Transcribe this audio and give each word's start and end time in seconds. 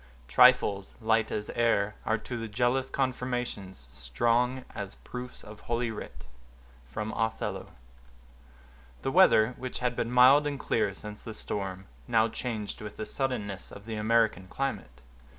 Trifles, 0.27 0.95
light 0.99 1.29
as 1.31 1.51
air, 1.51 1.93
Are 2.07 2.17
to 2.17 2.35
the 2.35 2.47
jealous 2.47 2.89
confirmations 2.89 3.77
strong 3.77 4.65
As 4.73 4.95
proofs 4.95 5.43
of 5.43 5.59
holy 5.59 5.91
writ. 5.91 6.25
—Othello. 6.95 7.67
The 9.03 9.11
weather, 9.11 9.53
which 9.59 9.77
had 9.77 9.95
been 9.95 10.09
mild 10.09 10.47
and 10.47 10.59
clear 10.59 10.95
since 10.95 11.21
the 11.21 11.35
storm, 11.35 11.85
now 12.07 12.27
changed 12.29 12.81
with 12.81 12.97
the 12.97 13.05
suddenness 13.05 13.71
of 13.71 13.85
the 13.85 13.93
American 13.93 14.47
climate. 14.47 15.01